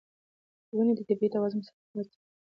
[0.75, 2.29] ونې د طبیعي توازن په ساتلو کې مرسته کوي.